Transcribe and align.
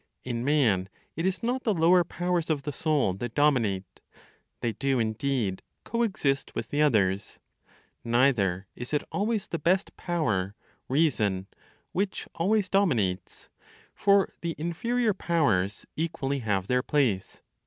In 0.23 0.43
man, 0.43 0.89
it 1.15 1.27
is 1.27 1.43
not 1.43 1.61
the 1.63 1.75
lower 1.75 2.03
powers 2.03 2.49
of 2.49 2.63
the 2.63 2.73
soul 2.73 3.13
that 3.13 3.35
dominate. 3.35 4.01
They 4.61 4.73
do 4.73 4.97
indeed 4.97 5.61
co 5.83 6.01
exist 6.01 6.55
with 6.55 6.69
the 6.69 6.81
others. 6.81 7.37
Neither 8.03 8.65
is 8.75 8.93
it 8.95 9.03
always 9.11 9.45
the 9.45 9.59
best 9.59 9.95
power 9.97 10.55
(reason), 10.89 11.45
which 11.91 12.27
always 12.33 12.67
dominates; 12.67 13.47
for 13.93 14.33
the 14.41 14.55
inferior 14.57 15.13
powers 15.13 15.85
equally 15.95 16.39
have 16.39 16.65
their 16.65 16.81
place. 16.81 17.43